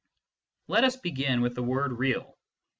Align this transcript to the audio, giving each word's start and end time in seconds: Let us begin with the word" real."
Let 0.67 0.83
us 0.83 0.95
begin 0.95 1.41
with 1.41 1.53
the 1.53 1.61
word" 1.61 1.91
real." 1.99 2.35